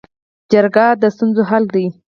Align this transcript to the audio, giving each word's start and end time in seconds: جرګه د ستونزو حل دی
جرګه 0.51 0.85
د 1.01 1.03
ستونزو 1.15 1.41
حل 1.49 1.63
دی 1.73 1.85